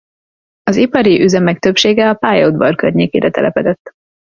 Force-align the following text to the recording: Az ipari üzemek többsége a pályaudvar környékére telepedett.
Az 0.63 0.75
ipari 0.75 1.21
üzemek 1.21 1.59
többsége 1.59 2.09
a 2.09 2.13
pályaudvar 2.13 2.75
környékére 2.75 3.29
telepedett. 3.29 3.93